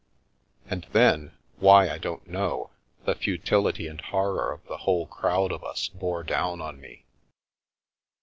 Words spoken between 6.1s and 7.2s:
down on me.